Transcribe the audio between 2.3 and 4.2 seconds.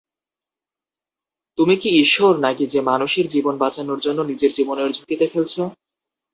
নাকি যে মানুষের জীবন বাঁচানোর জন্য